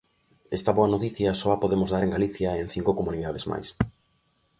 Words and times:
Esta 0.57 0.71
boa 0.77 0.91
noticia 0.93 1.39
só 1.41 1.49
a 1.53 1.61
podemos 1.63 1.89
dar 1.93 2.03
en 2.03 2.13
Galicia 2.15 2.49
e 2.53 2.61
en 2.63 2.67
cinco 2.75 2.91
comunidades 2.99 3.47
máis. 3.51 3.67